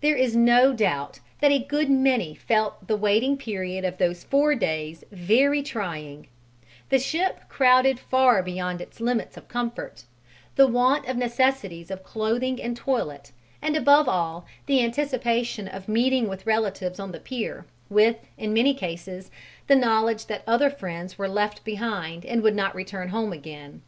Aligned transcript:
There 0.00 0.16
is 0.16 0.34
no 0.34 0.72
doubt 0.72 1.20
that 1.40 1.52
a 1.52 1.60
good 1.62 1.88
many 1.88 2.34
felt 2.34 2.88
the 2.88 2.96
waiting 2.96 3.36
period 3.36 3.84
of 3.84 3.98
those 3.98 4.24
four 4.24 4.56
days 4.56 5.04
very 5.12 5.62
trying: 5.62 6.26
the 6.88 6.98
ship 6.98 7.48
crowded 7.48 8.00
far 8.00 8.42
beyond 8.42 8.80
its 8.80 8.98
limits 9.00 9.36
of 9.36 9.46
comfort, 9.46 10.02
the 10.56 10.66
want 10.66 11.06
of 11.06 11.16
necessities 11.16 11.92
of 11.92 12.02
clothing 12.02 12.60
and 12.60 12.76
toilet, 12.76 13.30
and 13.62 13.76
above 13.76 14.08
all 14.08 14.46
the 14.66 14.82
anticipation 14.82 15.68
of 15.68 15.86
meeting 15.86 16.26
with 16.28 16.44
relatives 16.44 16.98
on 16.98 17.12
the 17.12 17.20
pier, 17.20 17.64
with, 17.88 18.16
in 18.36 18.52
many 18.52 18.74
cases, 18.74 19.30
the 19.68 19.76
knowledge 19.76 20.26
that 20.26 20.42
other 20.44 20.70
friends 20.70 21.18
were 21.18 21.28
left 21.28 21.62
behind 21.62 22.26
and 22.26 22.42
would 22.42 22.56
not 22.56 22.74
return 22.74 23.10
home 23.10 23.32
again. 23.32 23.80